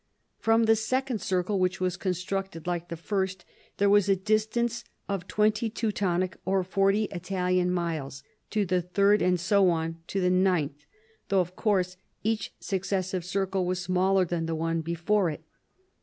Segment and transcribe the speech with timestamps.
[0.39, 3.45] From the second circle, which was constructed like the first,
[3.77, 9.39] there was a distance of twenty Teutonic or forty Italian miles to the third, and
[9.39, 10.85] so on to the ninth,
[11.29, 15.43] though [of course], each successive circle was smaller than the one be fore it.